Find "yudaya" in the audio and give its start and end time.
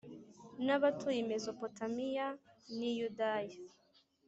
2.97-3.57